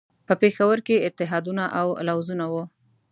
[0.27, 2.63] په پېښور کې اتحادونه او لوزونه وو.